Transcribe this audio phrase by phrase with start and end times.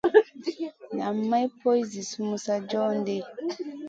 [0.97, 3.17] Nan ma poy zi sumun sa joh ɗi.